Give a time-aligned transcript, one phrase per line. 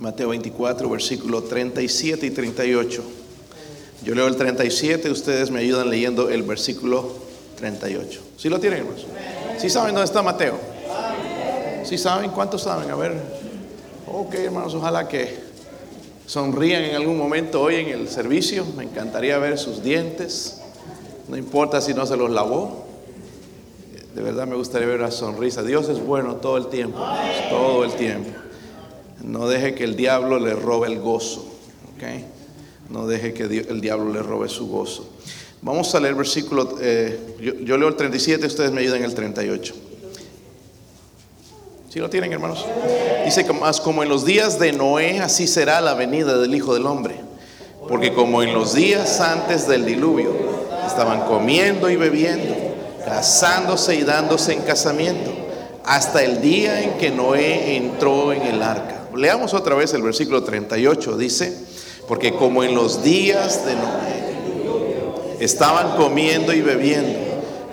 [0.00, 3.02] Mateo 24, versículo 37 y 38.
[4.02, 7.12] Yo leo el 37, ustedes me ayudan leyendo el versículo
[7.56, 8.22] 38.
[8.38, 9.06] ¿Sí lo tienen, hermanos?
[9.58, 10.58] ¿Sí saben dónde está Mateo?
[11.84, 12.30] ¿Sí saben?
[12.30, 12.90] ¿Cuántos saben?
[12.90, 13.12] A ver.
[14.10, 15.38] Ok, hermanos, ojalá que
[16.24, 18.64] sonrían en algún momento hoy en el servicio.
[18.78, 20.62] Me encantaría ver sus dientes.
[21.28, 22.86] No importa si no se los lavó.
[24.14, 25.62] De verdad me gustaría ver la sonrisa.
[25.62, 26.98] Dios es bueno todo el tiempo,
[27.50, 28.39] todo el tiempo.
[29.22, 31.46] No deje que el diablo le robe el gozo.
[32.88, 35.08] No deje que el diablo le robe su gozo.
[35.62, 37.18] Vamos a leer versículo, eh,
[37.62, 39.74] yo, leo el 37, ustedes me ayudan el 38.
[41.90, 42.64] ¿Sí lo tienen, hermanos?
[43.26, 46.72] Dice que más como en los días de Noé, así será la venida del Hijo
[46.72, 47.16] del Hombre.
[47.88, 50.34] Porque como en los días antes del diluvio,
[50.86, 52.54] estaban comiendo y bebiendo,
[53.04, 55.30] casándose y dándose en casamiento,
[55.84, 58.99] hasta el día en que Noé entró en el arca.
[59.14, 61.56] Leamos otra vez el versículo 38, dice,
[62.06, 64.30] porque como en los días de Noé
[65.40, 67.18] estaban comiendo y bebiendo,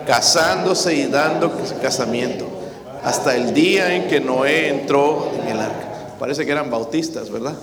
[0.05, 2.47] casándose y dando casamiento,
[3.03, 6.15] hasta el día en que Noé entró en el arca.
[6.19, 7.55] Parece que eran bautistas, ¿verdad?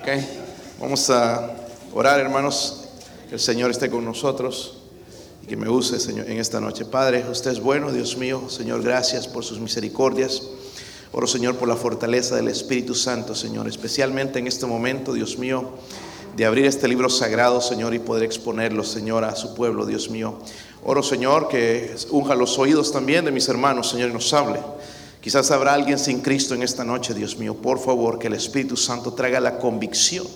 [0.00, 0.08] Ok,
[0.80, 1.50] vamos a
[1.92, 2.88] orar, hermanos,
[3.28, 4.78] que el Señor esté con nosotros
[5.42, 6.84] y que me use, Señor, en esta noche.
[6.84, 10.42] Padre, usted es bueno, Dios mío, Señor, gracias por sus misericordias.
[11.12, 15.70] Oro, Señor, por la fortaleza del Espíritu Santo, Señor, especialmente en este momento, Dios mío,
[16.36, 20.38] de abrir este libro sagrado, Señor, y poder exponerlo, Señor, a su pueblo, Dios mío.
[20.84, 24.60] Oro, Señor, que unja los oídos también de mis hermanos, Señor, y nos hable.
[25.20, 27.54] Quizás habrá alguien sin Cristo en esta noche, Dios mío.
[27.54, 30.26] Por favor, que el Espíritu Santo traiga la convicción,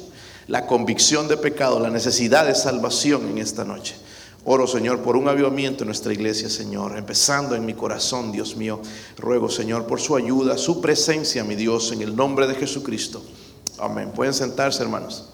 [0.48, 3.94] la convicción de pecado, la necesidad de salvación en esta noche.
[4.44, 8.80] Oro, Señor, por un avivamiento en nuestra iglesia, Señor, empezando en mi corazón, Dios mío.
[9.16, 13.22] Ruego, Señor, por su ayuda, su presencia, mi Dios, en el nombre de Jesucristo.
[13.78, 14.10] Amén.
[14.12, 15.28] Pueden sentarse, hermanos.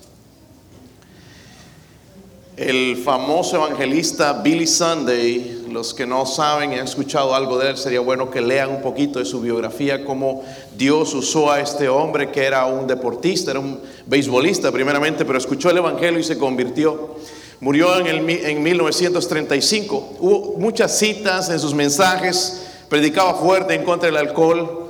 [2.58, 7.76] El famoso evangelista Billy Sunday, los que no saben y han escuchado algo de él,
[7.78, 10.44] sería bueno que lean un poquito de su biografía, cómo
[10.76, 15.70] Dios usó a este hombre que era un deportista, era un beisbolista primeramente, pero escuchó
[15.70, 17.16] el evangelio y se convirtió.
[17.60, 20.16] Murió en, el, en 1935.
[20.20, 24.86] Hubo muchas citas en sus mensajes, predicaba fuerte en contra del alcohol.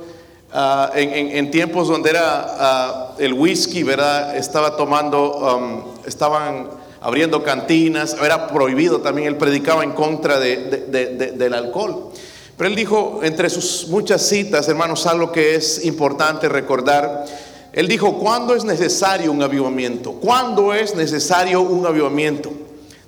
[0.51, 4.35] Ah, en, tiempos donde era ah, el whisky, ¿verdad?
[4.35, 6.69] Estaba tomando, um, estaban
[7.01, 12.11] abriendo cantinas, era prohibido también, él predicaba en contra del alcohol.
[12.57, 17.25] Pero él dijo, entre sus muchas citas, hermanos, algo que es importante recordar,
[17.73, 20.13] él dijo, ¿cuándo es necesario un avivamiento?
[20.13, 22.51] ¿Cuándo es necesario un avivamiento?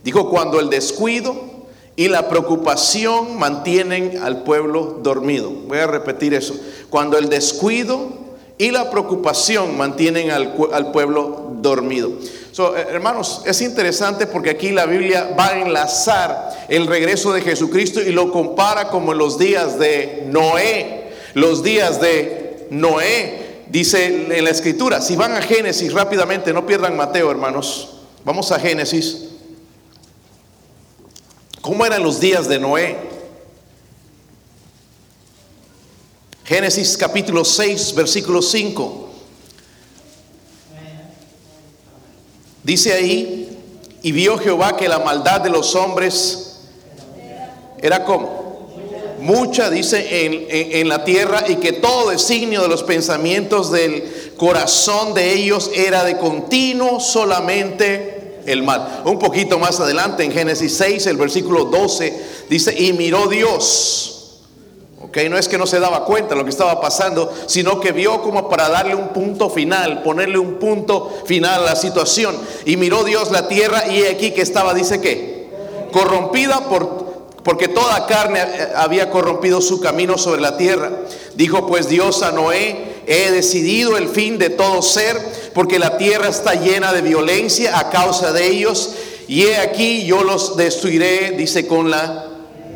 [0.03, 1.51] Dijo, cuando el descuido
[1.95, 5.49] y la preocupación mantienen al pueblo dormido.
[5.67, 6.55] Voy a repetir eso.
[6.89, 8.21] Cuando el descuido
[8.57, 12.09] y la preocupación mantienen al, pueblo dormido.
[12.09, 18.01] Eh, hermanos, es interesante porque aquí la Biblia va a enlazar el regreso de Jesucristo
[18.01, 21.11] y lo compara como los días de Noé.
[21.33, 26.97] Los días de Noé Dice en la escritura, si van a Génesis rápidamente, no pierdan
[26.97, 27.99] Mateo, hermanos.
[28.25, 29.29] Vamos a Génesis.
[31.61, 32.97] ¿Cómo eran los días de Noé?
[36.43, 39.09] Génesis capítulo 6, versículo 5.
[42.63, 43.57] Dice ahí,
[44.01, 46.59] y vio Jehová que la maldad de los hombres
[47.81, 48.40] era como
[49.21, 55.33] mucha, dice, en, la tierra y que todo designio de los pensamientos del corazón de
[55.33, 59.03] ellos era de continuo solamente el mal.
[59.05, 64.07] Un poquito más adelante, en Génesis 6, el versículo 12, dice, y miró Dios.
[65.03, 67.91] Ok, no es que no se daba cuenta de lo que estaba pasando, sino que
[67.91, 72.35] vio como para darle un punto final, ponerle un punto final a la situación.
[72.65, 75.49] Y miró Dios la tierra y aquí que estaba, dice que,
[75.91, 77.00] corrompida por
[77.43, 78.41] porque toda carne
[78.75, 80.91] había corrompido su camino sobre la tierra.
[81.35, 85.17] Dijo pues Dios a Noé, he decidido el fin de todo ser,
[85.53, 88.91] porque la tierra está llena de violencia a causa de ellos,
[89.27, 92.27] y he aquí yo los destruiré, dice con la...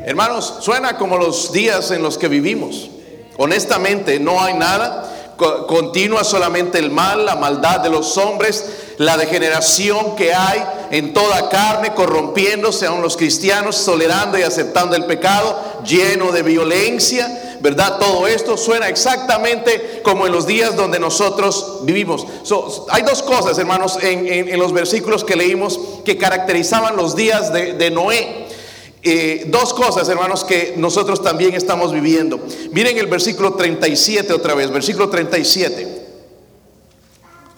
[0.06, 2.90] Hermanos, suena como los días en los que vivimos.
[3.38, 8.66] Honestamente, no hay nada continua solamente el mal, la maldad de los hombres,
[8.98, 15.06] la degeneración que hay en toda carne, corrompiéndose aún los cristianos, tolerando y aceptando el
[15.06, 17.98] pecado, lleno de violencia, ¿verdad?
[18.00, 22.26] Todo esto suena exactamente como en los días donde nosotros vivimos.
[22.90, 28.45] hay dos cosas, hermanos, en, los versículos que leímos que caracterizaban los días de Noé.
[29.08, 32.40] Eh, dos cosas, hermanos, que nosotros también estamos viviendo.
[32.72, 36.08] Miren el versículo 37 otra vez, versículo 37.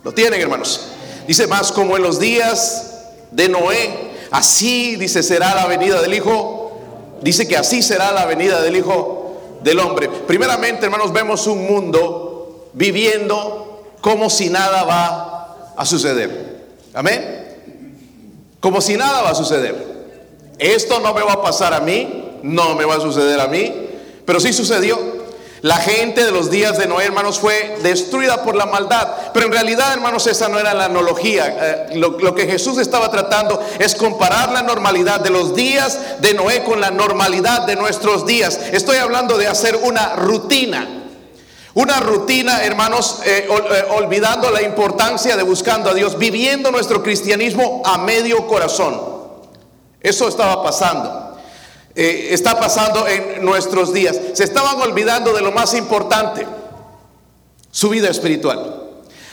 [0.04, 0.90] ¿Lo tienen, hermanos?
[1.26, 6.82] Dice más como en los días de Noé, así dice será la venida del Hijo.
[7.22, 10.10] Dice que así será la venida del Hijo del Hombre.
[10.10, 16.68] Primeramente, hermanos, vemos un mundo viviendo como si nada va a suceder.
[16.94, 17.56] Amén.
[18.60, 19.97] Como si nada va a suceder.
[20.60, 23.74] Esto no me va a pasar a mí, no me va a suceder a mí,
[24.26, 25.18] pero sí sucedió.
[25.62, 29.08] La gente de los días de Noé, hermanos, fue destruida por la maldad.
[29.34, 31.88] Pero en realidad, hermanos, esa no era la analogía.
[31.92, 36.64] Eh, lo, que Jesús estaba tratando es comparar la normalidad de los días de Noé
[36.64, 38.60] con la normalidad de nuestros días.
[38.72, 40.88] Estoy hablando de hacer una rutina.
[41.74, 47.82] Una rutina, hermanos, eh, eh, olvidando la importancia de buscando a Dios, viviendo nuestro cristianismo
[47.84, 49.17] a medio corazón.
[50.02, 51.38] Eso estaba pasando.
[51.96, 54.16] Eh, está pasando en nuestros días.
[54.34, 56.46] Se estaban olvidando de lo más importante,
[57.72, 58.84] su vida espiritual.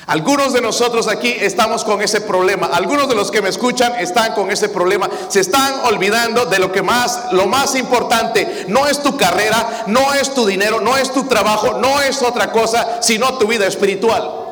[0.07, 2.67] Algunos de nosotros aquí estamos con ese problema.
[2.67, 5.09] Algunos de los que me escuchan están con ese problema.
[5.29, 10.13] Se están olvidando de lo que más, lo más importante, no es tu carrera, no
[10.15, 14.44] es tu dinero, no es tu trabajo, no es otra cosa, sino tu vida espiritual.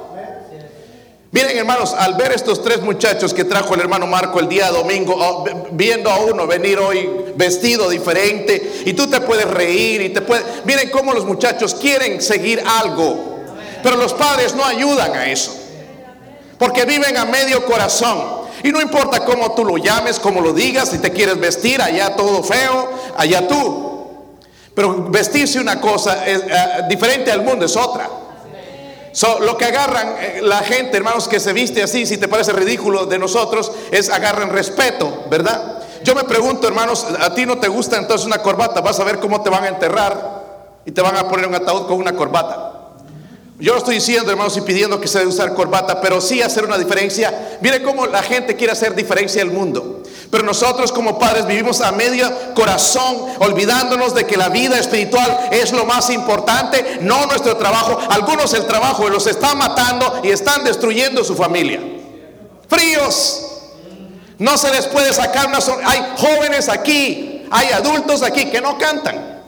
[1.32, 5.16] Miren hermanos, al ver estos tres muchachos que trajo el hermano Marco el día domingo,
[5.18, 10.20] oh, viendo a uno venir hoy vestido diferente, y tú te puedes reír y te
[10.20, 10.44] puedes...
[10.66, 13.38] Miren cómo los muchachos quieren seguir algo,
[13.82, 15.56] pero los padres no ayudan a eso,
[16.58, 18.42] porque viven a medio corazón.
[18.62, 22.14] Y no importa cómo tú lo llames, cómo lo digas, si te quieres vestir allá
[22.14, 24.06] todo feo, allá tú.
[24.74, 28.21] Pero vestirse una cosa es, eh, diferente al mundo es otra
[29.40, 33.06] lo que agarran eh, la gente, hermanos, que se viste así, si te parece ridículo
[33.06, 35.82] de nosotros, es agarran respeto, ¿verdad?
[36.02, 39.20] Yo me pregunto, hermanos, a ti no te gusta entonces una corbata, vas a ver
[39.20, 40.42] cómo te van a enterrar
[40.84, 42.71] y te van a poner un ataúd con una corbata.
[43.62, 46.76] Yo estoy diciendo, hermanos, y pidiendo que se debe usar corbata, pero sí hacer una
[46.76, 47.58] diferencia.
[47.60, 50.02] Mire cómo la gente quiere hacer diferencia el mundo.
[50.32, 55.70] Pero nosotros como padres vivimos a medio corazón, olvidándonos de que la vida espiritual es
[55.70, 58.00] lo más importante, no nuestro trabajo.
[58.10, 61.80] Algunos el trabajo los está matando y están destruyendo su familia.
[62.66, 63.46] Fríos.
[64.40, 69.44] No se les puede sacar una Hay jóvenes aquí, hay adultos aquí que no cantan.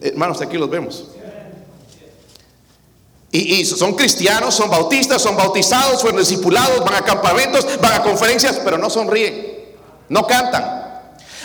[0.00, 1.04] hermanos, aquí los vemos.
[3.30, 8.58] Y, son cristianos, son bautistas, son bautizados, fueron discipulados, van a campamentos, van a conferencias,
[8.64, 9.76] pero no sonríen,
[10.08, 10.78] no cantan.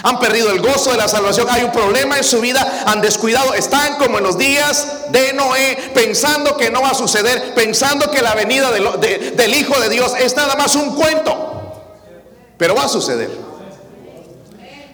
[0.02, 1.48] Han perdido el gozo de la salvación.
[1.50, 3.54] Hay un problema en su vida, han descuidado.
[3.54, 8.22] Están como en los días de Noé, pensando que no va a suceder, pensando que
[8.22, 11.52] la venida del Hijo de Dios es nada más un cuento.
[12.58, 13.30] Pero va a suceder.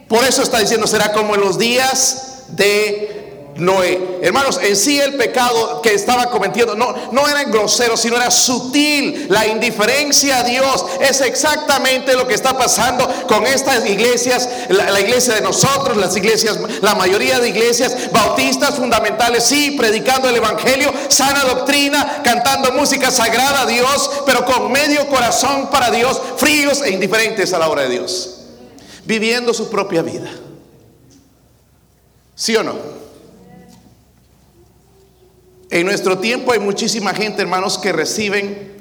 [0.08, 3.19] Por eso está diciendo, será como en los días de
[3.60, 4.20] Noé.
[4.22, 9.28] Hermanos, en sí el pecado que estaba cometiendo no, no era grosero, sino era sutil.
[9.30, 15.36] La indiferencia a Dios es exactamente lo que está pasando con estas iglesias, la, iglesia
[15.36, 21.44] de nosotros, las iglesias, la mayoría de iglesias bautistas fundamentales, sí, predicando el Evangelio, sana
[21.44, 27.54] doctrina, cantando música sagrada a Dios, pero con medio corazón para Dios, fríos e indiferentes
[27.54, 28.38] a la obra de Dios,
[29.06, 30.30] viviendo su propia vida.
[32.36, 33.09] ¿Sí o no?
[35.72, 38.72] En nuestro tiempo hay muchísima gente, hermanos, que reciben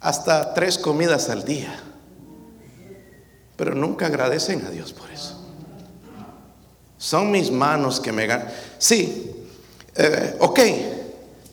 [0.00, 1.80] hasta tres comidas al día,
[3.56, 5.38] pero nunca agradecen a Dios por eso.
[6.98, 8.48] Son mis manos que me ganan.
[8.78, 9.32] Sí,
[9.94, 10.60] eh, ok,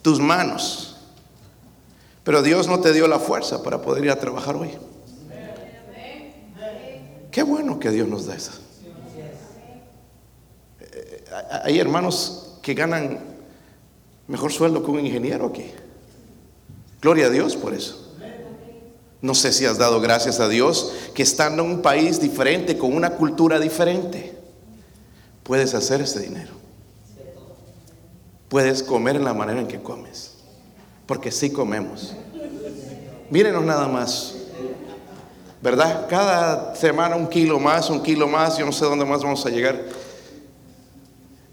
[0.01, 0.97] tus manos,
[2.23, 4.71] pero Dios no te dio la fuerza para poder ir a trabajar hoy.
[7.29, 8.51] Qué bueno que Dios nos da eso.
[10.79, 11.25] Eh,
[11.63, 13.28] hay hermanos que ganan
[14.29, 15.65] Mejor sueldo que un ingeniero aquí.
[17.01, 18.13] Gloria a Dios por eso.
[19.21, 22.95] No sé si has dado gracias a Dios que estando en un país diferente, con
[22.95, 24.37] una cultura diferente,
[25.43, 26.53] puedes hacer ese dinero.
[28.49, 30.35] Puedes comer en la manera en que comes.
[31.07, 32.13] Porque sí comemos.
[33.31, 34.35] Mírenos nada más.
[35.61, 36.07] ¿Verdad?
[36.07, 39.49] Cada semana un kilo más, un kilo más, yo no sé dónde más vamos a
[39.49, 39.83] llegar.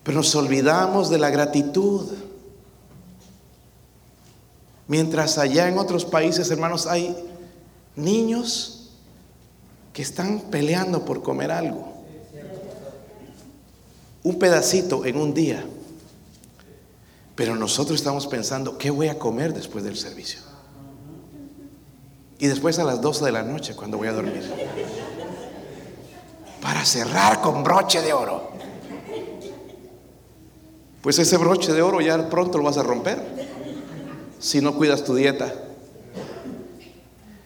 [0.04, 2.06] Pero nos olvidamos de la gratitud.
[4.88, 7.16] Mientras allá en otros países, hermanos, hay
[7.96, 8.90] niños
[9.92, 11.92] que están peleando por comer algo.
[14.22, 15.64] Un pedacito en un día.
[17.34, 20.40] Pero nosotros estamos pensando, ¿qué voy a comer después del servicio?
[22.38, 24.42] Y después a las 12 de la noche cuando voy a dormir.
[26.60, 28.50] Para cerrar con broche de oro.
[31.02, 33.45] Pues ese broche de oro ya pronto lo vas a romper
[34.38, 35.52] si no cuidas tu dieta.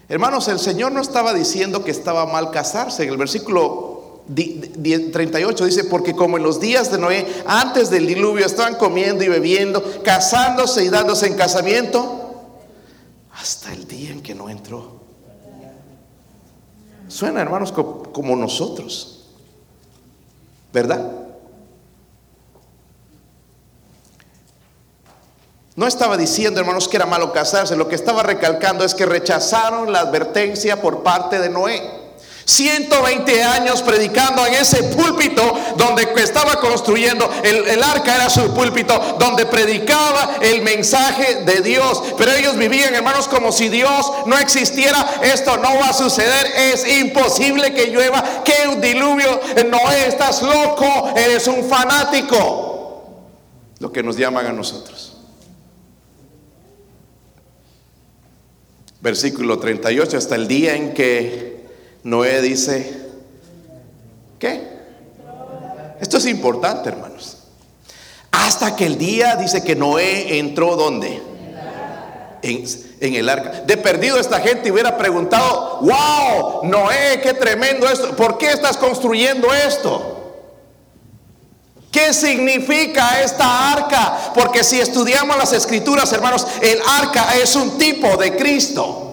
[0.09, 3.05] Hermanos, el Señor no estaba diciendo que estaba mal casarse.
[3.05, 8.45] En el versículo 38 dice, porque como en los días de Noé, antes del diluvio,
[8.45, 12.17] estaban comiendo y bebiendo, casándose y dándose en casamiento,
[13.33, 15.01] hasta el día en que no entró.
[17.07, 19.27] Suena, hermanos, como nosotros,
[20.73, 21.11] ¿verdad?
[25.81, 27.75] No estaba diciendo, hermanos, que era malo casarse.
[27.75, 31.83] Lo que estaba recalcando es que rechazaron la advertencia por parte de Noé.
[32.45, 35.41] 120 años predicando en ese púlpito
[35.79, 42.03] donde estaba construyendo, el, arca era su púlpito, donde predicaba el mensaje de Dios.
[42.19, 45.03] Pero ellos vivían, hermanos, como si Dios no existiera.
[45.23, 49.41] Esto no va a suceder, es imposible que llueva, que un diluvio.
[49.67, 53.17] Noé, estás loco, eres un fanático.
[53.79, 55.10] Lo que nos llaman a nosotros.
[59.01, 61.65] Versículo 38, hasta el día en que
[62.05, 62.99] Noé dice,
[64.39, 64.69] ¿qué?
[66.01, 67.39] Esto es importante, hermanos.
[68.31, 71.23] Hasta que el día dice que Noé entró ¿dónde?
[72.43, 72.65] En,
[73.01, 73.63] en, el arca.
[73.67, 78.17] De perdido esta gente hubiera preguntado, wow, Noé, qué tremendo esto.
[78.17, 80.20] ¿Por qué estás construyendo esto?
[81.91, 84.33] ¿Qué significa esta arca?
[84.35, 89.11] Porque si estudiamos las escrituras, hermanos, el arca es un tipo de Cristo.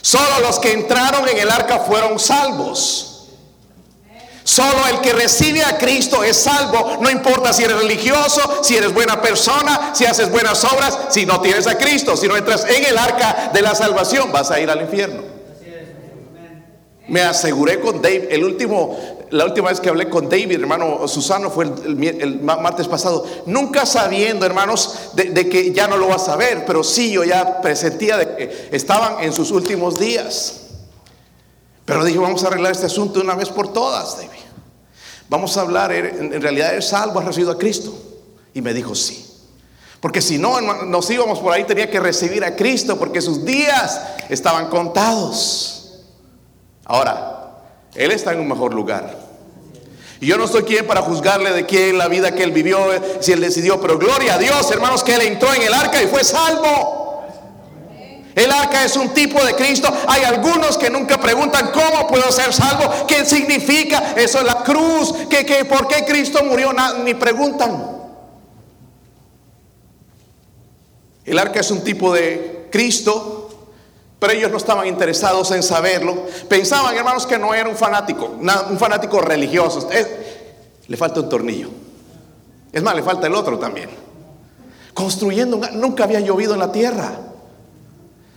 [0.00, 3.10] Solo los que entraron en el arca fueron salvos.
[4.44, 8.92] Solo el que recibe a Cristo es salvo, no importa si eres religioso, si eres
[8.92, 12.84] buena persona, si haces buenas obras, si no tienes a Cristo, si no entras en
[12.84, 15.22] el arca de la salvación, vas a ir al infierno.
[17.06, 18.96] Me aseguré con Dave, el último,
[19.30, 24.44] la última vez que hablé con David, hermano Susano, fue el, martes pasado, nunca sabiendo,
[24.44, 28.36] hermanos, de, que ya no lo vas a ver, pero sí yo ya presentía de
[28.36, 30.60] que estaban en sus últimos días.
[31.84, 34.30] Pero dije, vamos a arreglar este asunto una vez por todas, David.
[35.28, 37.94] Vamos a hablar, en realidad es salvo, has recibido a Cristo.
[38.52, 39.26] Y me dijo, sí.
[40.00, 44.00] Porque si no, nos íbamos por ahí, tenía que recibir a Cristo, porque sus días
[44.28, 46.00] estaban contados.
[46.86, 47.60] Ahora,
[47.94, 49.19] Él está en un mejor lugar.
[50.20, 53.18] Y yo no soy quien para juzgarle de quién la vida que Él vivió, eh,
[53.20, 56.08] si Él decidió, pero gloria a Dios, hermanos, que Él entró en el arca y
[56.08, 57.24] fue salvo.
[58.34, 59.92] El arca es un tipo de Cristo.
[60.06, 65.14] Hay algunos que nunca preguntan cómo puedo ser salvo, qué significa eso es la cruz,
[65.28, 66.72] ¿Qué, por qué Cristo murió,
[67.02, 68.00] ni preguntan.
[71.24, 73.39] El arca es un tipo de Cristo
[74.20, 76.26] pero ellos no estaban interesados en saberlo.
[76.48, 79.88] Pensaban, hermanos, que no era un fanático, un fanático religioso.
[80.86, 81.70] le falta un tornillo.
[82.70, 83.88] Es más, le falta el otro también.
[84.92, 87.12] Construyendo, nunca había llovido en la tierra.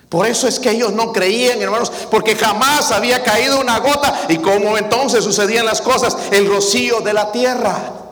[0.07, 4.21] Por eso es que ellos no creían, hermanos, porque jamás había caído una gota.
[4.29, 8.02] Y como entonces sucedían las cosas, el rocío de la tierra.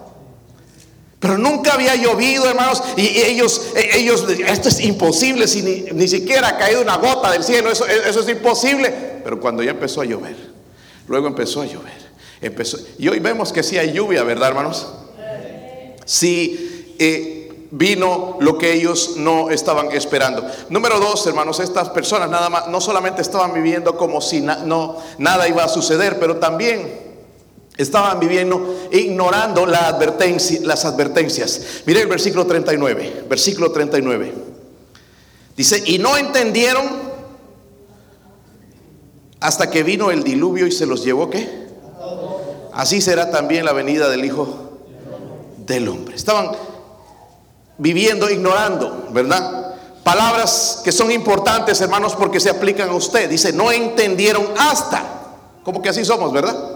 [1.22, 6.58] Pero nunca había llovido, hermanos, y ellos, ellos, esto es imposible, si ni, siquiera ha
[6.58, 8.92] caído una gota del cielo, eso, eso, es imposible.
[9.24, 10.36] Pero cuando ya empezó a llover,
[11.08, 11.94] luego empezó a llover,
[12.42, 14.88] empezó, y hoy vemos que sí hay lluvia, ¿verdad, hermanos?
[16.06, 20.44] Sí eh, vino lo que ellos no estaban esperando.
[20.70, 25.48] Número dos, hermanos, estas personas nada más, no solamente estaban viviendo como si no, nada
[25.48, 27.11] iba a suceder, pero también
[27.82, 31.62] Estaban viviendo ignorando las advertencias.
[31.86, 34.34] Mire el versículo 39, versículo 39.
[35.58, 36.86] Dice, y no entendieron
[39.40, 41.62] hasta que vino el diluvio y se los llevó qué?
[42.74, 44.78] Así será también la venida del Hijo
[45.58, 46.16] del Hombre.
[46.16, 46.52] Estaban
[47.78, 49.76] viviendo, ignorando, ¿verdad?
[50.04, 53.30] Palabras que son importantes, hermanos, porque se aplican a usted.
[53.30, 55.04] Dice, no entendieron hasta.
[55.64, 56.71] Como que así somos, ¿verdad?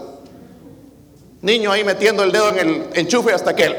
[1.46, 3.76] Niño ahí metiendo el dedo en el enchufe hasta que él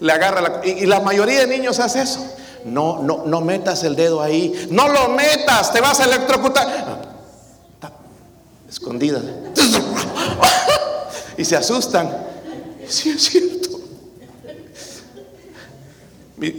[0.00, 0.66] le agarra la...
[0.66, 2.26] Y, la mayoría de niños hace eso.
[2.64, 4.66] No, no, no metas el dedo ahí.
[4.68, 7.02] No lo metas, te vas a electrocutar.
[8.68, 9.22] escondida.
[11.38, 12.26] y se asustan.
[12.88, 13.68] Sí, es cierto.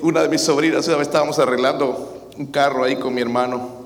[0.03, 3.83] Una de mis sobrinas, una vez estábamos arreglando un carro ahí con mi hermano.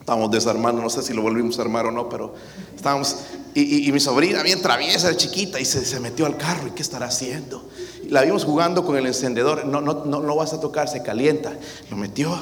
[0.00, 2.32] Estábamos desarmando, no sé si lo volvimos a armar o no, pero
[2.74, 3.14] estábamos
[3.60, 6.68] y, mi sobrina bien traviesa, chiquita, y se, metió al carro.
[6.68, 7.68] ¿Y qué estará haciendo?
[8.08, 9.66] la vimos jugando con el encendedor.
[9.66, 11.52] No, no, no, no vas a tocar, se calienta.
[11.90, 12.38] Lo metió.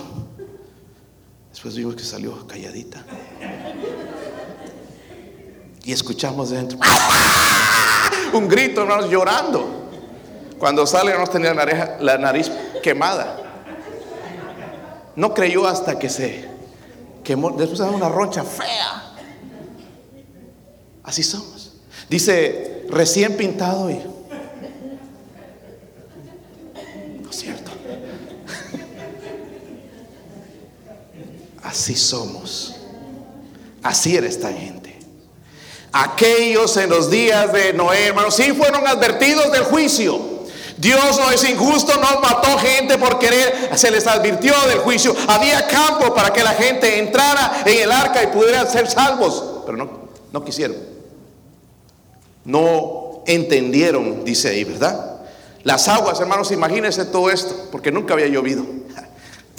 [1.51, 3.05] Después vimos que salió calladita.
[5.85, 6.79] Y escuchamos dentro
[8.33, 9.89] un grito, hermanos, llorando.
[10.59, 12.51] Cuando sale, hermanos, tenía la la nariz
[12.83, 13.39] quemada.
[15.15, 16.57] No creyó hasta que se
[17.25, 19.06] que después da una roncha fea.
[21.07, 21.73] Así somos.
[22.11, 23.95] Dice, recién pintado y...
[27.23, 27.71] No es cierto.
[31.63, 32.75] Así somos.
[33.85, 34.99] Así era esta gente.
[35.93, 40.37] Aquellos en los días de Noé, hermanos, sí fueron advertidos del juicio.
[40.77, 45.15] Dios no es injusto, no mató gente por querer, se les advirtió del juicio.
[45.29, 49.79] Había campo para que la gente entrara en el arca y pudiera ser salvos, pero
[49.79, 50.96] no, no quisieron.
[52.47, 55.17] No entendieron, dice ahí, ¿verdad?
[55.65, 58.65] Las aguas, hermanos, imagínense todo esto, porque nunca había llovido.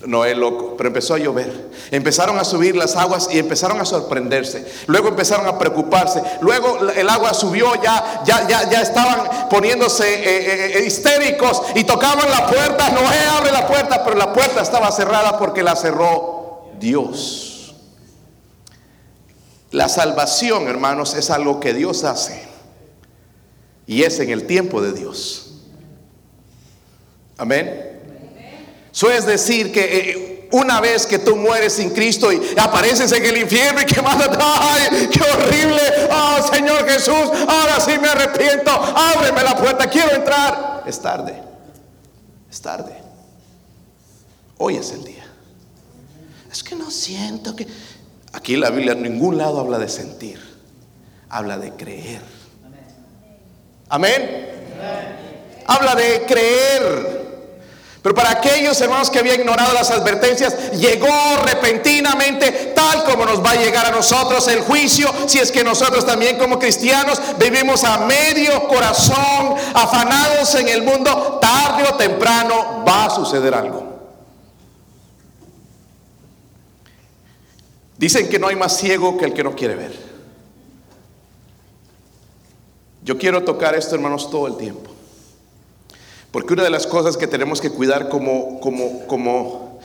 [0.05, 1.71] No es loco, pero empezó a llover.
[1.89, 4.63] Empezaron a subir las aguas y empezaron a sorprenderse.
[4.85, 6.21] Luego empezaron a preocuparse.
[6.39, 11.83] Luego el agua subió, ya, ya, ya, ya estaban poniéndose eh, eh, eh, histéricos y
[11.83, 12.91] tocaban la puerta.
[12.91, 17.73] Noé abre la puerta, pero la puerta estaba cerrada porque la cerró Dios.
[19.71, 22.47] La salvación, hermanos, es algo que Dios hace.
[23.87, 25.53] Y es en el tiempo de Dios.
[27.37, 27.87] Amén.
[28.93, 33.23] Eso es decir que eh, una vez que tú mueres sin Cristo y apareces en
[33.25, 38.71] el infierno y que mandas, ay, qué horrible, oh Señor Jesús, ahora sí me arrepiento,
[38.71, 40.83] ábreme la puerta, quiero entrar.
[40.85, 41.41] Es tarde,
[42.49, 42.97] es tarde.
[44.57, 45.25] Hoy es el día.
[46.51, 47.67] Es que no siento que...
[48.33, 50.39] Aquí la Biblia en ningún lado habla de sentir,
[51.29, 52.36] habla de creer.
[53.89, 54.47] Amén.
[55.65, 57.17] Habla de creer.
[58.01, 61.07] Pero para aquellos hermanos que habían ignorado las advertencias, llegó
[61.43, 66.05] repentinamente, tal como nos va a llegar a nosotros el juicio, si es que nosotros
[66.05, 73.05] también como cristianos vivimos a medio corazón, afanados en el mundo, tarde o temprano va
[73.05, 73.85] a suceder algo.
[77.97, 80.16] Dicen que no hay más ciego que el que no quiere ver.
[83.07, 84.91] Yo quiero tocar esto, hermanos, todo el tiempo.
[86.29, 89.79] Porque una de las cosas que tenemos que cuidar como, como, como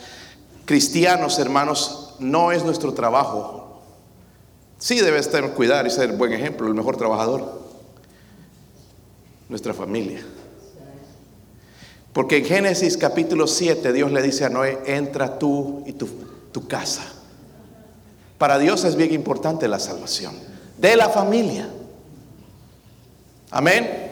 [0.65, 3.81] cristianos, hermanos, no es nuestro trabajo.
[4.77, 7.61] Sí debe estar cuidar y ser buen ejemplo, el mejor trabajador.
[9.47, 10.21] Nuestra familia.
[12.11, 16.09] Porque en Génesis capítulo 7 Dios le dice a Noé, entra tú y tu,
[16.51, 17.05] tu casa.
[18.37, 20.35] Para Dios es bien importante la salvación
[20.77, 21.69] de la familia.
[23.53, 24.11] Amén.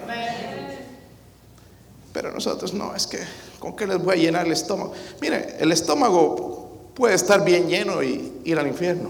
[2.14, 3.20] Pero nosotros no, es que,
[3.58, 4.94] ¿con qué les voy a llenar el estómago?
[5.20, 9.10] Mire, el estómago puede estar bien lleno y ir al infierno.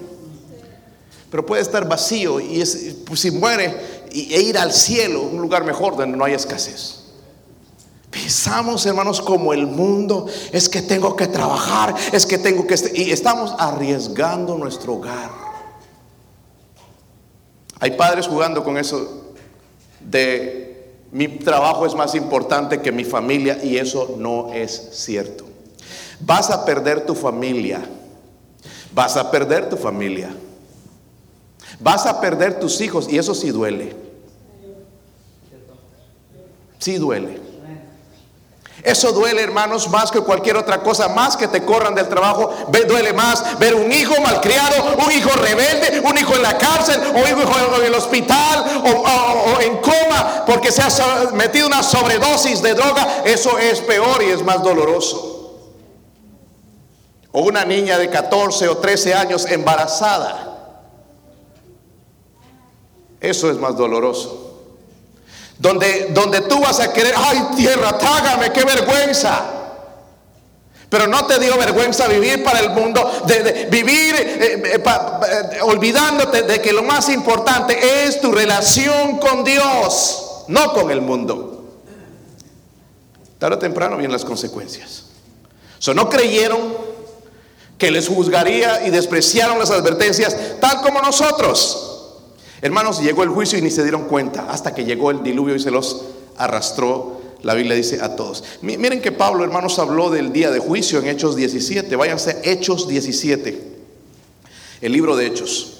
[1.29, 2.63] Pero puede estar vacío y
[3.05, 3.75] pues, si muere
[4.09, 6.99] e ir al cielo, un lugar mejor donde no hay escasez.
[8.09, 12.75] Pensamos, hermanos, como el mundo, es que tengo que trabajar, es que tengo que...
[12.93, 15.31] Y estamos arriesgando nuestro hogar.
[17.79, 19.20] Hay padres jugando con eso
[20.11, 20.71] de
[21.11, 25.45] mi trabajo es más importante que mi familia y eso no es cierto.
[26.19, 27.81] Vas a perder tu familia.
[28.93, 30.29] Vas a perder tu familia.
[31.79, 33.95] Vas a perder tus hijos y eso sí duele.
[36.79, 37.40] Sí duele.
[38.83, 42.51] Eso duele, hermanos, más que cualquier otra cosa, más que te corran del trabajo,
[42.87, 47.19] duele más ver un hijo malcriado, un hijo rebelde, un hijo en la cárcel, o
[47.19, 52.73] un hijo en el hospital, o, en coma, porque se ha metido una sobredosis de
[52.73, 53.23] droga.
[53.23, 55.59] Eso es peor y es más doloroso.
[57.31, 60.47] O una niña de 14 o 13 años embarazada.
[63.19, 64.50] Eso es más doloroso.
[65.61, 69.45] Donde, donde tú vas a querer, ay tierra, tágame, qué vergüenza.
[70.89, 76.41] Pero no te dio vergüenza vivir para el mundo, de, vivir eh, eh, eh, olvidándote
[76.41, 81.63] de que lo más importante es tu relación con Dios, no con el mundo.
[83.37, 85.03] Tarde o temprano vienen las consecuencias.
[85.77, 86.75] So, no creyeron
[87.77, 91.90] que les juzgaría y despreciaron las advertencias tal como nosotros.
[92.61, 95.59] Hermanos, llegó el juicio y ni se dieron cuenta hasta que llegó el diluvio y
[95.59, 96.05] se los
[96.37, 97.19] arrastró.
[97.41, 98.43] La Biblia dice a todos.
[98.61, 101.95] Miren que Pablo, hermanos, habló del día de juicio en Hechos 17.
[101.95, 103.79] Váyanse Hechos 17.
[104.81, 105.79] El libro de Hechos.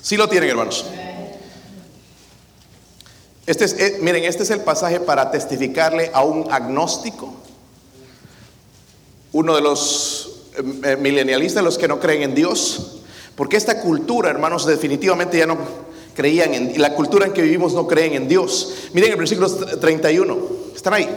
[0.00, 0.84] Sí lo tienen, hermanos.
[3.44, 7.34] Este es, eh, miren, este es el pasaje para testificarle a un agnóstico
[9.32, 12.98] uno de los eh, eh, milenialistas, los que no creen en Dios,
[13.34, 15.56] porque esta cultura, hermanos, definitivamente ya no
[16.14, 18.74] creían en la cultura en que vivimos no creen en Dios.
[18.92, 20.38] Miren el versículo 31,
[20.74, 21.08] están ahí.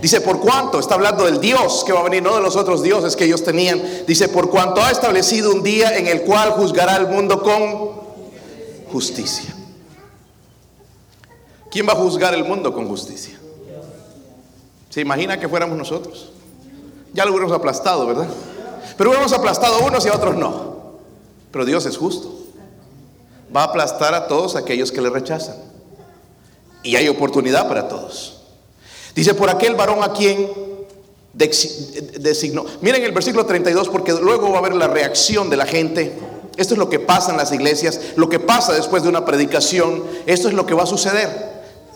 [0.00, 2.82] Dice, por cuánto, está hablando del Dios que va a venir, no de los otros
[2.82, 3.82] dioses que ellos tenían.
[4.06, 8.00] Dice, por cuanto ha establecido un día en el cual juzgará al mundo con
[8.90, 9.54] justicia.
[11.70, 13.38] ¿Quién va a juzgar el mundo con justicia?
[14.88, 16.30] ¿Se imagina que fuéramos nosotros?
[17.12, 18.28] Ya lo hubiéramos aplastado, ¿verdad?
[18.96, 20.98] Pero hubiéramos aplastado a unos y a otros no.
[21.50, 22.32] Pero Dios es justo.
[23.54, 25.56] Va a aplastar a todos aquellos que le rechazan.
[26.82, 28.42] Y hay oportunidad para todos.
[29.14, 30.48] Dice, por aquel varón a quien
[31.32, 32.64] designó.
[32.80, 36.12] Miren el versículo 32 porque luego va a haber la reacción de la gente.
[36.56, 40.04] Esto es lo que pasa en las iglesias, lo que pasa después de una predicación.
[40.26, 41.50] Esto es lo que va a suceder.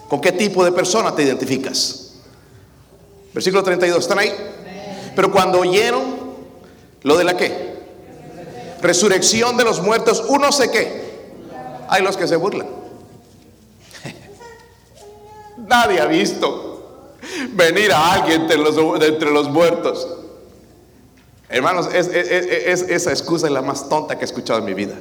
[0.09, 2.13] ¿Con qué tipo de persona te identificas?
[3.33, 4.33] Versículo 32, ¿están ahí?
[5.15, 6.03] Pero cuando oyeron
[7.03, 7.75] lo de la qué?
[8.81, 11.05] Resurrección de los muertos, uno sé qué.
[11.89, 12.67] Hay los que se burlan.
[15.57, 17.15] Nadie ha visto
[17.53, 20.07] venir a alguien entre los, entre los muertos.
[21.49, 24.97] Hermanos, esa excusa es la más tonta que he escuchado en mi vida.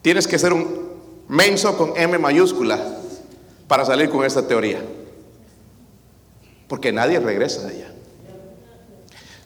[0.00, 0.88] Tienes que ser un
[1.28, 2.78] menso con M mayúscula
[3.66, 4.82] para salir con esta teoría.
[6.66, 7.92] Porque nadie regresa de allá.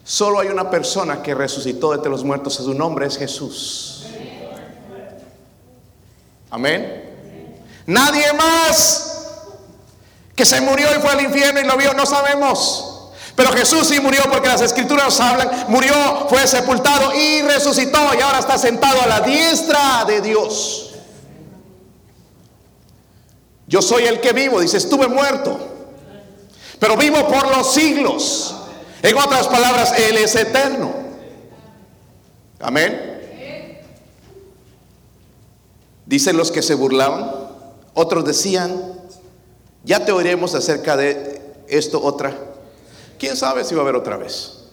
[0.03, 4.05] Solo hay una persona que resucitó de los muertos, su nombre es Jesús.
[6.49, 7.03] Amén.
[7.85, 9.09] Nadie más
[10.35, 12.89] que se murió y fue al infierno y lo vio, no sabemos.
[13.35, 18.39] Pero Jesús sí murió porque las escrituras hablan, murió, fue sepultado y resucitó y ahora
[18.39, 20.91] está sentado a la diestra de Dios.
[23.65, 25.57] Yo soy el que vivo, dice, estuve muerto,
[26.77, 28.55] pero vivo por los siglos.
[29.03, 30.93] En otras palabras, Él es eterno.
[32.59, 33.19] Amén.
[36.05, 37.29] Dicen los que se burlaban,
[37.93, 38.81] otros decían,
[39.83, 42.33] ya te oiremos acerca de esto otra.
[43.19, 44.69] ¿Quién sabe si va a haber otra vez?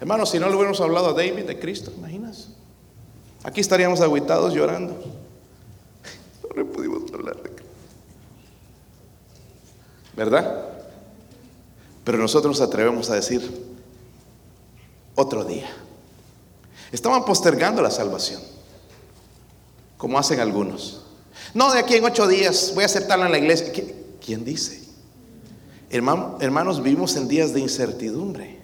[0.00, 2.48] Hermanos, si no le hubiéramos hablado a David de Cristo, imaginas?
[3.44, 4.96] Aquí estaríamos aguitados llorando.
[6.56, 7.50] No pudimos hablar de
[10.16, 10.79] ¿Verdad?
[12.04, 13.70] Pero nosotros nos atrevemos a decir
[15.14, 15.68] otro día.
[16.92, 18.40] Estaban postergando la salvación,
[19.96, 21.02] como hacen algunos.
[21.54, 23.72] No, de aquí en ocho días voy a aceptarlo en la iglesia.
[24.24, 24.80] ¿Quién dice?
[25.90, 28.60] hermanos, vivimos en días de incertidumbre.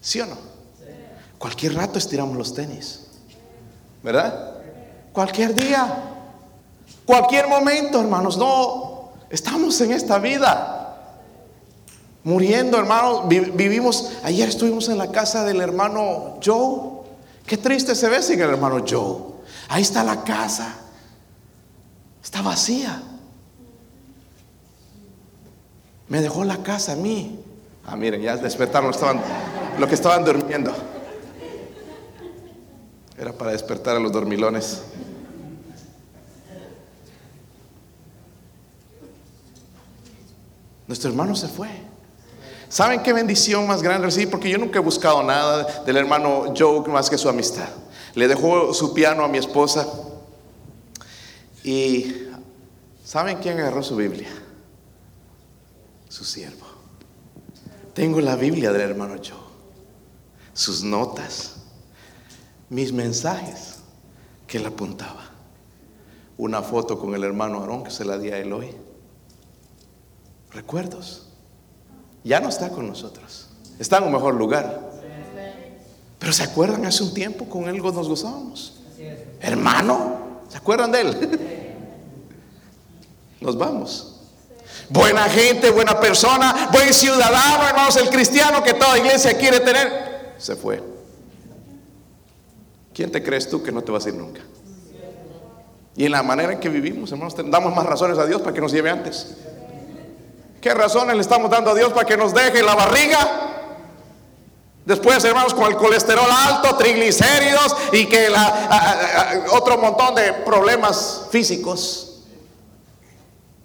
[0.00, 0.36] ¿Sí o no?
[1.38, 3.06] Cualquier rato estiramos los tenis.
[4.02, 4.54] ¿Verdad?
[5.12, 6.12] Cualquier día.
[7.04, 10.75] Cualquier momento, hermanos, no, estamos en esta vida.
[12.26, 17.04] Muriendo, hermanos, vivimos, ayer estuvimos en la casa del hermano Joe.
[17.46, 19.32] Qué triste se ve sin el hermano Joe.
[19.68, 20.74] Ahí está la casa.
[22.20, 23.00] Está vacía.
[26.08, 27.38] Me dejó la casa a mí.
[27.86, 29.20] Ah, miren, ya despertaron, estaban,
[29.78, 30.72] lo que estaban durmiendo.
[33.16, 34.82] Era para despertar a los dormilones.
[40.88, 41.86] Nuestro hermano se fue.
[42.68, 44.26] ¿Saben qué bendición más grande recibí?
[44.26, 47.68] Porque yo nunca he buscado nada del hermano Joe más que su amistad.
[48.14, 49.86] Le dejó su piano a mi esposa.
[51.62, 52.28] Y
[53.04, 54.28] ¿saben quién agarró su Biblia?
[56.08, 56.66] Su siervo.
[57.94, 59.38] Tengo la Biblia del hermano Joe.
[60.52, 61.56] Sus notas.
[62.68, 63.76] Mis mensajes
[64.46, 65.30] que él apuntaba.
[66.36, 68.74] Una foto con el hermano Aarón que se la di a él hoy
[70.56, 71.25] recuerdos.
[72.26, 73.46] Ya no está con nosotros.
[73.78, 74.80] Está en un mejor lugar.
[76.18, 78.80] Pero ¿se acuerdan hace un tiempo con él nos gozábamos?
[79.40, 81.40] Hermano, ¿se acuerdan de él?
[83.40, 84.14] Nos vamos.
[84.88, 90.34] Buena gente, buena persona, buen ciudadano, hermanos, el cristiano que toda iglesia quiere tener.
[90.38, 90.82] Se fue.
[92.92, 94.40] ¿Quién te crees tú que no te vas a ir nunca?
[95.94, 98.60] Y en la manera en que vivimos, hermanos, damos más razones a Dios para que
[98.60, 99.36] nos lleve antes.
[100.66, 103.52] ¿Qué razones le estamos dando a Dios para que nos deje la barriga?
[104.84, 108.26] Después, hermanos, con el colesterol alto, triglicéridos y que
[109.52, 112.24] otro montón de problemas físicos.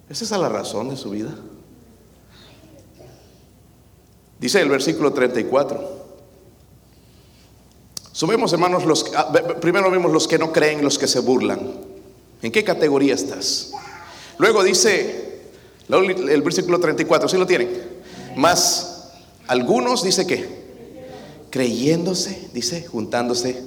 [0.08, 1.34] ¿Esa es la razón de su vida?
[4.38, 6.04] Dice el versículo 34.
[8.12, 8.84] Subimos, hermanos,
[9.16, 11.68] ah, primero vimos los que no creen, los que se burlan.
[12.42, 13.72] ¿En qué categoría estás?
[14.38, 15.31] Luego dice
[15.98, 17.70] el versículo 34, ¿sí lo tienen?
[18.36, 19.10] Más
[19.46, 20.62] algunos, dice que,
[21.50, 23.62] creyéndose, dice, juntándose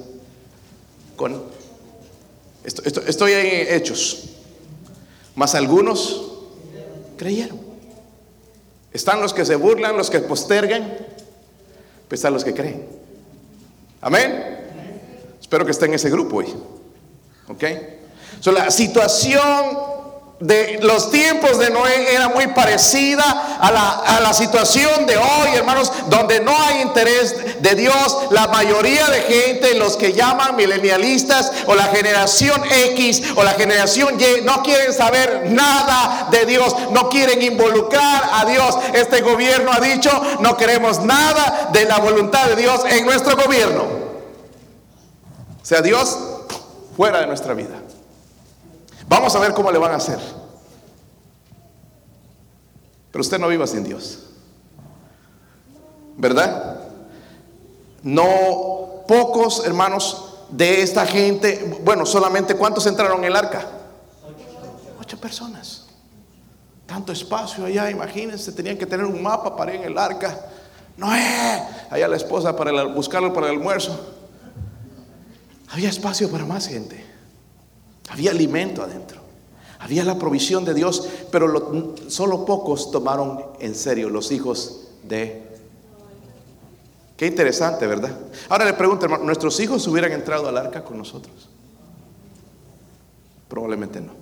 [1.15, 1.43] con...
[2.63, 4.29] Esto, estoy en hechos.
[5.35, 6.31] Más algunos
[7.15, 7.59] creyeron.
[8.91, 10.97] Están los que se burlan, los que postergan,
[12.07, 12.87] pues están los que creen.
[14.01, 14.57] Amén.
[15.39, 16.47] Espero que esté en ese grupo hoy.
[17.49, 17.63] ¿Ok?
[18.39, 19.94] So, la situación
[20.39, 25.55] de los tiempos de Noé era muy parecida a la, a la, situación de hoy,
[25.55, 28.17] hermanos, donde no hay interés de Dios.
[28.31, 34.19] La mayoría de gente, los que llaman milenialistas o la generación X o la generación
[34.19, 38.77] Y, no quieren saber nada de Dios, no quieren involucrar a Dios.
[38.93, 43.83] Este gobierno ha dicho, no queremos nada de la voluntad de Dios en nuestro gobierno.
[43.83, 46.17] O sea, Dios
[46.97, 47.84] fuera de nuestra vida.
[49.07, 50.19] Vamos a ver cómo le van a hacer.
[53.11, 54.23] Pero usted no viva sin Dios.
[56.17, 56.81] ¿Verdad?
[58.03, 63.67] No pocos hermanos de esta gente, bueno, solamente ¿cuántos entraron en el arca?
[64.99, 65.85] Ocho personas.
[66.85, 70.39] Tanto espacio allá, imagínense, tenían que tener un mapa para ir en el arca.
[70.97, 73.99] No, allá la esposa para buscarlo para el almuerzo.
[75.71, 77.04] Había espacio para más gente.
[78.09, 79.21] Había alimento adentro.
[79.79, 85.43] Había la provisión de Dios, pero solo pocos tomaron en serio los hijos de...
[87.17, 88.17] Qué interesante, ¿verdad?
[88.49, 91.49] Ahora le pregunto, hermano, ¿nuestros hijos hubieran entrado al arca con nosotros?
[93.47, 94.13] Probablemente no.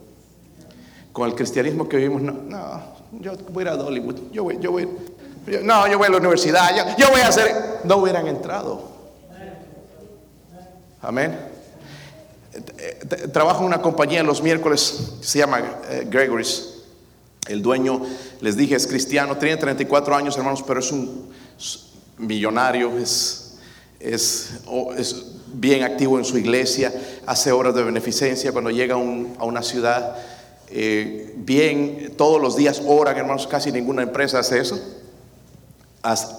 [1.11, 4.57] Con el cristianismo que vivimos, no, no yo voy a ir a Hollywood, yo voy,
[4.59, 4.89] yo voy,
[5.63, 8.91] no, yo voy a la universidad, yo, yo voy a hacer, no hubieran entrado.
[11.01, 11.52] Amén.
[13.31, 16.69] Trabajo en una compañía los miércoles, se llama eh, Gregory's.
[17.47, 18.01] El dueño,
[18.39, 21.29] les dije, es cristiano, tiene 34 años, hermanos, pero es un
[22.17, 23.55] millonario, es,
[23.99, 24.61] es,
[24.97, 26.93] es bien activo en su iglesia,
[27.25, 30.15] hace horas de beneficencia cuando llega a una ciudad.
[30.69, 34.79] Eh, bien, todos los días oran, hermanos, casi ninguna empresa hace eso.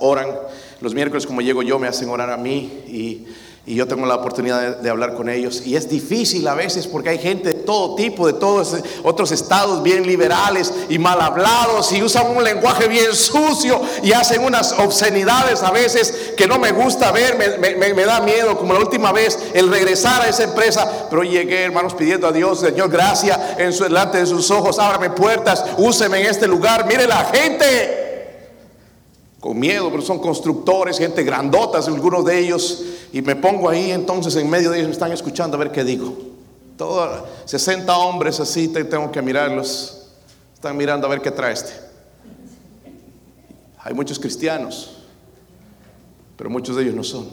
[0.00, 0.28] oran
[0.80, 3.26] los miércoles, como llego yo, me hacen orar a mí y
[3.66, 5.62] y yo tengo la oportunidad de, hablar con ellos.
[5.64, 9.82] Y es difícil a veces porque hay gente de todo tipo, de todos otros estados
[9.82, 15.62] bien liberales y mal hablados y usan un lenguaje bien sucio y hacen unas obscenidades
[15.62, 19.70] a veces que no me gusta ver, me, da miedo, como la última vez, el
[19.70, 21.06] regresar a esa empresa.
[21.08, 25.08] Pero llegué, hermanos, pidiendo a Dios, Señor, gracias en su, delante de sus ojos, ábrame
[25.08, 26.86] puertas, úseme en este lugar.
[26.86, 28.04] Mire la gente
[29.44, 32.82] con miedo, pero son constructores, gente grandotas, algunos de ellos,
[33.14, 35.84] y me pongo ahí entonces en medio de ellos, me están escuchando a ver qué
[35.84, 36.16] digo.
[36.76, 40.08] Todos 60 hombres así, tengo que mirarlos,
[40.52, 41.74] están mirando a ver qué trae este.
[43.78, 44.96] Hay muchos cristianos,
[46.36, 47.28] pero muchos de ellos no son.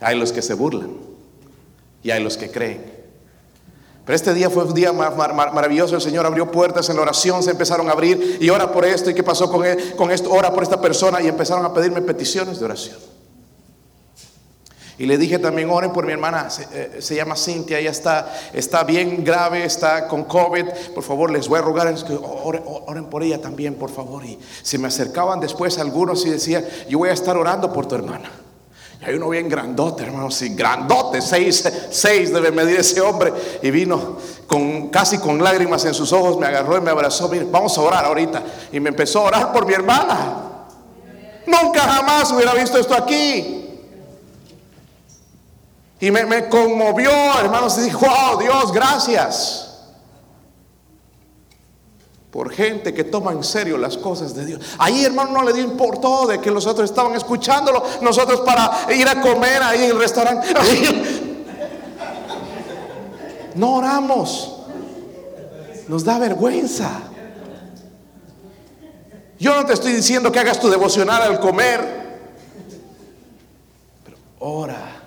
[0.00, 0.90] Hay los que se burlan
[2.02, 2.98] y hay los que creen.
[4.04, 5.94] Pero este día fue un día maravilloso.
[5.94, 8.38] El Señor abrió puertas en la oración, se empezaron a abrir.
[8.40, 9.08] Y ora por esto.
[9.08, 9.64] ¿Y qué pasó con,
[9.96, 10.32] con esto?
[10.32, 11.22] Ora por esta persona.
[11.22, 12.96] Y empezaron a pedirme peticiones de oración.
[14.98, 18.82] Y le dije también, oren por mi hermana, se, eh, llama Cintia, ella está, está
[18.82, 20.64] bien grave, está con COVID.
[20.92, 24.24] Por favor, les voy a rogar que oren, por ella también, por favor.
[24.24, 27.94] Y se me acercaban después algunos y decían, yo voy a estar orando por tu
[27.94, 28.28] hermana.
[29.00, 33.32] Y hay uno bien grandote, hermano, sí, grandote, seis, seis debe medir ese hombre.
[33.62, 34.16] Y vino
[34.48, 37.28] con casi con lágrimas en sus ojos, me agarró y me abrazó.
[37.28, 38.42] Mire, vamos a orar ahorita.
[38.72, 40.44] Y me empezó a orar por mi hermana.
[41.46, 43.57] Nunca jamás hubiera visto esto aquí.
[46.00, 49.68] Y me, me conmovió, hermanos, y dijo, oh Dios, gracias
[52.30, 54.60] por gente que toma en serio las cosas de Dios.
[54.78, 59.08] Ahí, hermano, no le dio importó de que los otros estaban escuchándolo, nosotros para ir
[59.08, 60.48] a comer ahí en el restaurante.
[63.54, 64.56] No oramos.
[65.88, 66.90] Nos da vergüenza.
[69.36, 71.80] Yo no te estoy diciendo que hagas tu devocional al comer,
[74.04, 74.97] pero ora.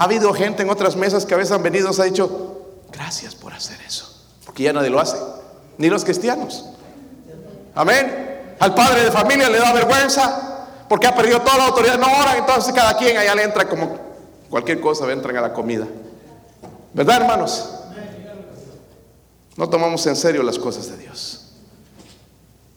[0.00, 2.62] Ha habido gente en otras mesas que a veces han venido y nos ha dicho,
[2.90, 4.10] gracias por hacer eso,
[4.46, 5.18] porque ya nadie lo hace
[5.76, 6.64] ni los cristianos.
[7.74, 8.54] Amén.
[8.60, 11.98] Al padre de familia le da vergüenza porque ha perdido toda la autoridad.
[11.98, 13.98] No oran, entonces cada quien allá le entra como
[14.48, 15.86] cualquier cosa, entran a la comida.
[16.94, 17.68] ¿Verdad, hermanos?
[19.54, 21.52] No tomamos en serio las cosas de Dios.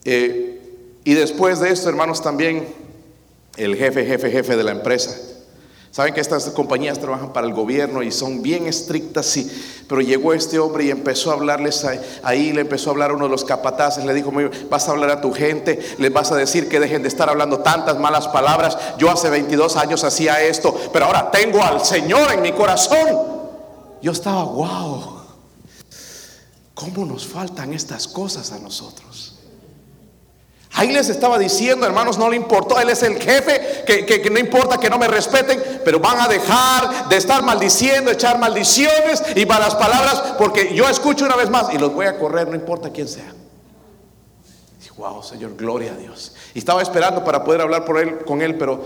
[0.04, 2.68] Eh, y después de esto, hermanos, también
[3.56, 5.33] el jefe, jefe, jefe de la empresa
[5.94, 9.48] Saben que estas compañías trabajan para el gobierno y son bien estrictas, sí.
[9.88, 11.86] Pero llegó este hombre y empezó a hablarles
[12.24, 14.32] ahí, le empezó a hablar a uno de los capataces, le dijo,
[14.68, 17.60] vas a hablar a tu gente, les vas a decir que dejen de estar hablando
[17.60, 18.76] tantas malas palabras.
[18.98, 23.16] Yo hace 22 años hacía esto, pero ahora tengo al Señor en mi corazón.
[24.02, 25.20] Yo estaba, wow.
[26.74, 29.33] ¿Cómo nos faltan estas cosas a nosotros?
[30.76, 34.76] Ahí les estaba diciendo, hermanos, no le importó, él es el jefe, que, no importa
[34.78, 39.76] que no me respeten, pero van a dejar de estar maldiciendo, echar maldiciones y malas
[39.76, 43.06] palabras, porque yo escucho una vez más y los voy a correr, no importa quién
[43.06, 43.32] sea.
[44.96, 46.34] wow, Señor, gloria a Dios.
[46.54, 47.84] Y estaba esperando para poder hablar
[48.26, 48.82] con él, pero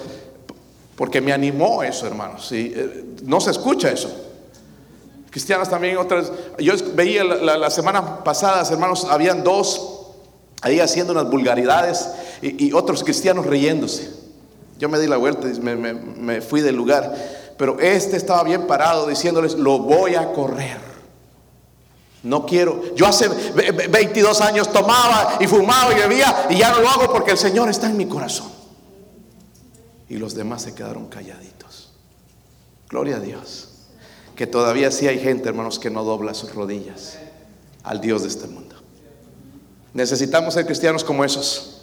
[0.94, 2.52] porque me animó eso, hermanos.
[2.52, 4.10] Y, eh, no se escucha eso.
[5.30, 6.32] Cristianas también, otras.
[6.58, 9.97] Yo veía la, la semana pasada, hermanos, habían dos
[10.62, 12.08] ahí haciendo unas vulgaridades
[12.42, 14.10] y, otros cristianos riéndose.
[14.78, 17.14] Yo me di la vuelta y me, fui del lugar,
[17.56, 20.88] pero este estaba bien parado diciéndoles, lo voy a correr.
[22.22, 22.94] No quiero.
[22.94, 27.32] Yo hace 22 años tomaba y fumaba y bebía y ya no lo hago porque
[27.32, 28.50] el Señor está en mi corazón.
[30.08, 31.92] Y los demás se quedaron calladitos.
[32.88, 33.68] Gloria a Dios.
[34.34, 37.18] Que todavía sí hay gente, hermanos, que no dobla sus rodillas
[37.82, 38.67] al Dios de este mundo.
[39.92, 41.82] Necesitamos ser cristianos como esos.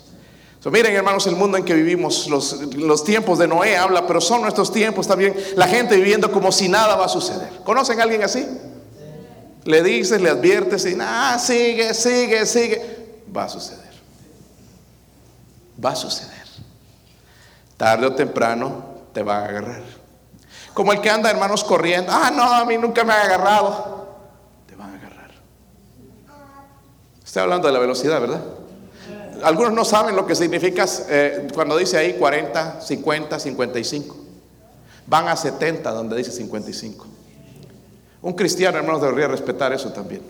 [0.65, 4.71] miren hermanos, el mundo en que vivimos, los, tiempos de Noé habla, pero son nuestros
[4.71, 5.35] tiempos también.
[5.55, 7.49] La gente viviendo como si nada va a suceder.
[7.63, 8.45] ¿Conocen a alguien así?
[9.63, 13.21] Le dices, le adviertes y nada, sigue, sigue, sigue.
[13.35, 13.83] Va a suceder.
[15.83, 16.35] Va a suceder.
[17.75, 19.81] Tarde o temprano te va a agarrar.
[20.73, 22.11] Como el que anda, hermanos, corriendo.
[22.11, 23.94] Ah, no, a mí nunca me ha agarrado.
[27.35, 28.39] Estoy hablando de la velocidad, ¿verdad?
[29.43, 34.15] Algunos no saben lo que significa eh, cuando dice ahí 40, 50, 55.
[35.05, 37.05] Van a 70 donde dice 55.
[38.21, 40.21] Un cristiano, hermanos, debería respetar eso también.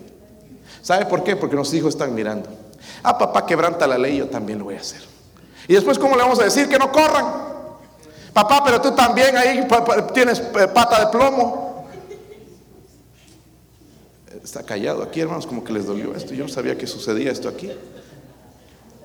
[0.81, 1.35] ¿Sabe por qué?
[1.35, 2.49] Porque los hijos están mirando.
[3.03, 5.01] Ah, papá quebranta la ley, yo también lo voy a hacer.
[5.67, 7.23] Y después, ¿cómo le vamos a decir que no corran?
[8.33, 9.67] Papá, pero tú también ahí
[10.11, 11.64] tienes eh, pata de plomo
[14.43, 16.33] está callado aquí, hermanos, como que les dolió esto.
[16.33, 17.67] Yo no sabía que sucedía esto aquí.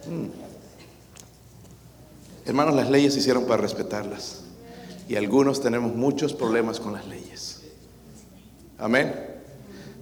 [0.07, 0.29] Mm.
[2.47, 4.43] Hermanos, las leyes se hicieron para respetarlas.
[5.09, 7.63] Y algunos tenemos muchos problemas con las leyes.
[8.79, 9.15] Amén.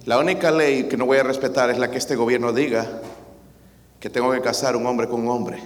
[0.05, 3.01] La única ley que no voy a respetar es la que este gobierno diga
[3.99, 5.61] que tengo que casar un hombre con un hombre.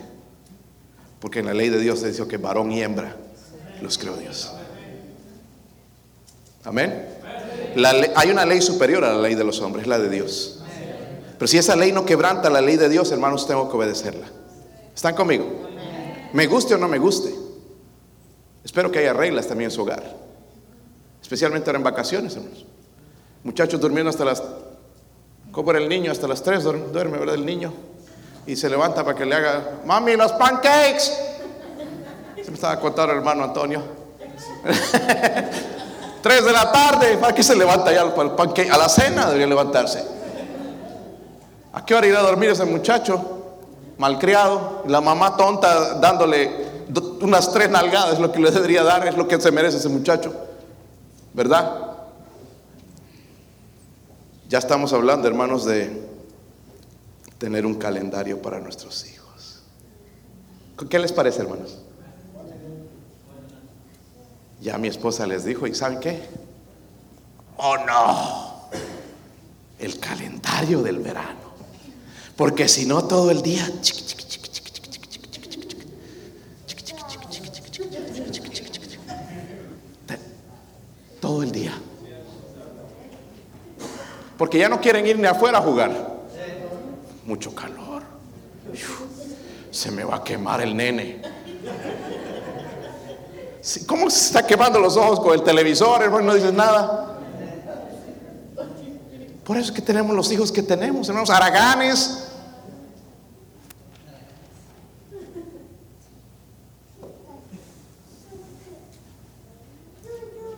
[1.20, 3.16] Porque en la ley de Dios se dice que varón y hembra
[3.82, 4.54] los creó Dios.
[6.64, 7.23] Amén
[8.16, 10.60] hay una ley superior a la ley de los hombres, la de Dios.
[11.38, 14.28] Pero si esa ley no quebranta la ley de Dios, hermanos, tengo que obedecerla.
[14.96, 15.46] ¿Están conmigo?
[16.34, 17.34] Me guste o no me guste.
[18.64, 20.04] Espero que haya reglas también en su hogar.
[21.22, 22.66] Especialmente ahora en vacaciones, hermanos.
[23.44, 24.42] Muchachos durmiendo hasta las...
[25.52, 26.12] ¿Cómo era el niño?
[26.12, 27.36] Hasta las 3 duerme, ¿verdad?
[27.36, 27.74] El niño.
[28.48, 31.12] Y se levanta para que le haga, mami, los pancakes.
[32.44, 33.82] Se me estaba contando el hermano Antonio.
[36.24, 38.72] 3 de la tarde, ¿para qué se levanta ya al panque?
[38.72, 40.02] A la cena debería levantarse.
[41.74, 43.58] ¿A qué hora irá a dormir ese muchacho?
[43.98, 46.72] Malcriado, la mamá tonta dándole
[47.20, 49.90] unas tres nalgadas, es lo que le debería dar, es lo que se merece ese
[49.90, 50.34] muchacho.
[51.34, 51.92] ¿Verdad?
[54.48, 56.08] Ya estamos hablando, hermanos, de
[57.38, 59.62] tener un calendario para nuestros hijos.
[60.90, 61.80] ¿Qué les parece, hermanos?
[64.64, 66.22] Ya mi esposa les dijo, ¿y saben qué?
[67.58, 68.70] Oh no,
[69.78, 71.52] el calendario del verano.
[72.38, 73.70] Porque si no, todo el día...
[81.20, 81.74] Todo el día.
[84.38, 85.92] Porque ya no quieren ir ni afuera a jugar.
[87.26, 88.04] Mucho calor.
[89.72, 91.22] Se me va a quemar el nene.
[93.88, 96.26] ¿Cómo se está quemando los ojos con el televisor, hermano?
[96.26, 97.18] No dices nada.
[99.46, 102.28] Por eso es que tenemos los hijos que tenemos, hermanos, araganes.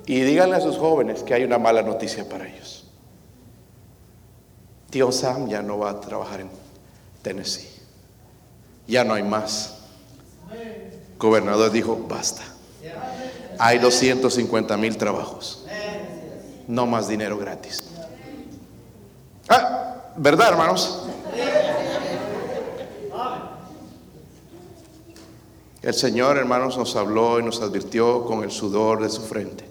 [0.08, 2.86] Y díganle a sus jóvenes que hay una mala noticia para ellos.
[4.90, 6.50] Tío Sam ya no va a trabajar en
[7.22, 7.70] Tennessee.
[8.88, 9.76] Ya no hay más.
[11.20, 12.55] gobernador dijo, basta.
[13.58, 15.66] Hay 250 mil trabajos.
[16.68, 17.90] No más dinero gratis.
[19.48, 21.04] Ah, ¿verdad, hermanos?
[25.82, 29.66] El Señor, hermanos, nos habló y nos advirtió con el sudor de su frente.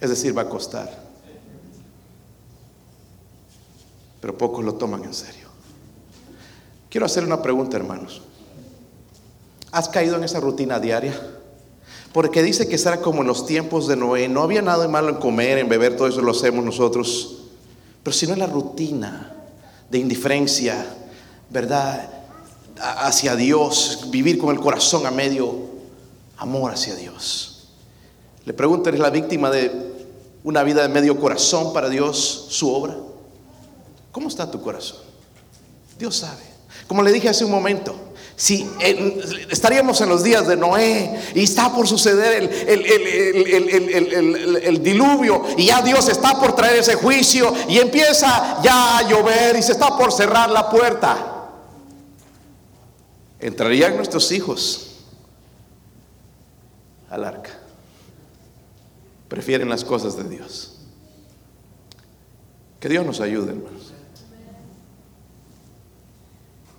[0.00, 1.08] Es decir, va a costar.
[4.20, 5.48] Pero pocos lo toman en serio.
[6.88, 8.22] Quiero hacer una pregunta, hermanos.
[9.70, 11.14] ¿Has caído en esa rutina diaria?
[12.12, 14.28] Porque dice que será como en los tiempos de Noé.
[14.28, 17.38] No había nada de malo en comer, en beber, todo eso lo hacemos nosotros.
[18.02, 19.34] Pero si no es la rutina
[19.90, 20.86] de indiferencia,
[21.50, 22.08] ¿verdad?
[22.78, 25.68] Hacia Dios, vivir con el corazón a medio
[26.38, 27.68] amor hacia Dios.
[28.44, 29.70] Le pregunto, ¿eres la víctima de
[30.44, 32.96] una vida de medio corazón para Dios, su obra?
[34.12, 34.98] ¿Cómo está tu corazón?
[35.98, 36.42] Dios sabe.
[36.86, 37.94] Como le dije hace un momento,
[38.38, 38.70] si
[39.50, 42.48] estaríamos en los días de Noé y está por suceder
[44.64, 49.56] el, diluvio y ya Dios está por traer ese juicio y empieza ya a llover
[49.56, 51.48] y se está por cerrar la puerta,
[53.40, 55.00] entrarían nuestros hijos
[57.10, 57.58] al arca.
[59.26, 60.76] Prefieren las cosas de Dios.
[62.78, 63.92] Que Dios nos ayude, hermanos.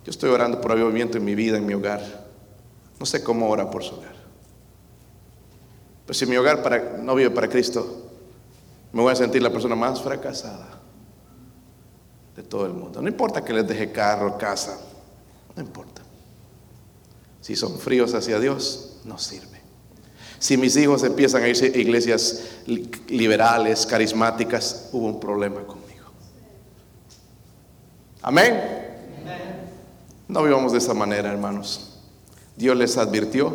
[0.04, 2.30] Yo estoy orando por avivamiento en mi vida, en mi hogar.
[2.98, 4.14] No sé cómo ora por su hogar.
[6.06, 8.10] Pero si mi hogar no vive para Cristo,
[8.92, 10.80] me voy a sentir la persona más fracasada
[12.34, 13.00] de todo el mundo.
[13.00, 14.80] No importa que les deje carro, casa,
[15.54, 16.02] no importa.
[17.40, 19.60] Si son fríos hacia Dios, no sirve.
[20.38, 22.42] Si mis hijos empiezan a irse a iglesias
[23.08, 26.06] liberales, carismáticas, hubo un problema conmigo.
[28.22, 28.79] Amén.
[30.30, 31.98] No vivamos de esa manera, hermanos.
[32.56, 33.52] Dios les advirtió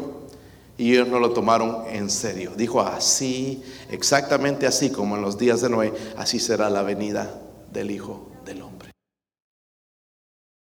[0.78, 2.52] y ellos no lo tomaron en serio.
[2.58, 7.92] Dijo así, exactamente así como en los días de Noé, así será la venida del
[7.92, 8.75] Hijo del Hombre.